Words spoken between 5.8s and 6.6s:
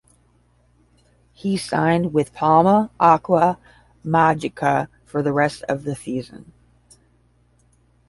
the season.